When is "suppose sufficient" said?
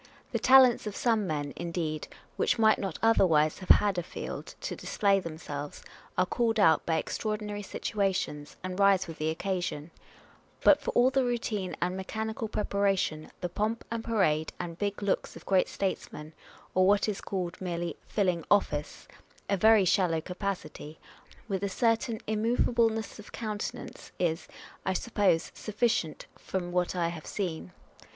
25.03-26.25